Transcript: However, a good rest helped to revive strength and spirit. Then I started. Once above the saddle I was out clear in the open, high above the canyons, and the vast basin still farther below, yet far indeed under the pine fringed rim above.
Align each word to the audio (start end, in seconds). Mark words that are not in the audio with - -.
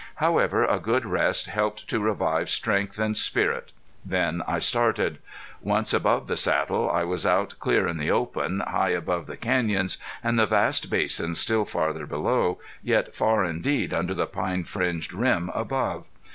However, 0.15 0.65
a 0.65 0.79
good 0.79 1.05
rest 1.05 1.45
helped 1.45 1.87
to 1.89 1.99
revive 1.99 2.49
strength 2.49 2.97
and 2.97 3.15
spirit. 3.15 3.71
Then 4.03 4.41
I 4.47 4.57
started. 4.57 5.19
Once 5.61 5.93
above 5.93 6.25
the 6.25 6.37
saddle 6.37 6.89
I 6.89 7.03
was 7.03 7.23
out 7.23 7.53
clear 7.59 7.87
in 7.87 7.99
the 7.99 8.09
open, 8.09 8.61
high 8.61 8.89
above 8.89 9.27
the 9.27 9.37
canyons, 9.37 9.99
and 10.23 10.39
the 10.39 10.47
vast 10.47 10.89
basin 10.89 11.35
still 11.35 11.65
farther 11.65 12.07
below, 12.07 12.57
yet 12.81 13.13
far 13.13 13.45
indeed 13.45 13.93
under 13.93 14.15
the 14.15 14.25
pine 14.25 14.63
fringed 14.63 15.13
rim 15.13 15.51
above. 15.53 16.07